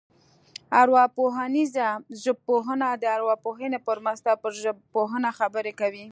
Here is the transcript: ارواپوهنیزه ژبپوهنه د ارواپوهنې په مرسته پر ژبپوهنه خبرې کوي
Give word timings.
ارواپوهنیزه 0.81 1.87
ژبپوهنه 2.23 2.87
د 3.01 3.03
ارواپوهنې 3.15 3.79
په 3.85 3.93
مرسته 4.05 4.31
پر 4.41 4.51
ژبپوهنه 4.63 5.29
خبرې 5.39 5.73
کوي 5.79 5.99